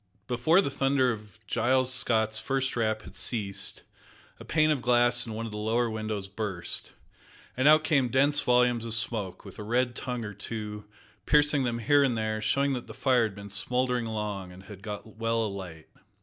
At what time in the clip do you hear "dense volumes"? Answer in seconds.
8.09-8.83